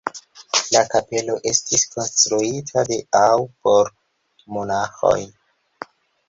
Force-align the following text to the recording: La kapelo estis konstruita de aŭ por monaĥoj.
La 0.75 0.79
kapelo 0.93 1.35
estis 1.51 1.83
konstruita 1.95 2.85
de 2.87 2.97
aŭ 3.21 3.37
por 3.69 3.93
monaĥoj. 4.57 5.15